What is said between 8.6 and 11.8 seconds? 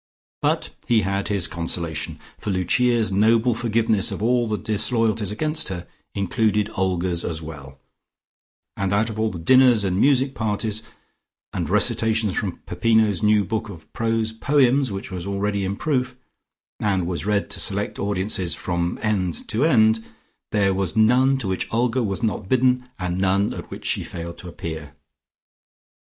and out of all the dinners and music parties, and